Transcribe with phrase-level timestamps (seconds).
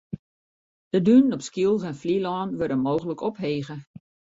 [0.89, 3.75] De dunen op Skylge en Flylân wurde mooglik ophege.